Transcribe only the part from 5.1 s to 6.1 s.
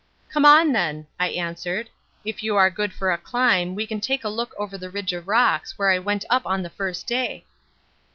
of rocks where I